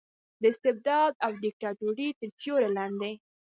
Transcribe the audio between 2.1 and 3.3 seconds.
تر سیورې لاندې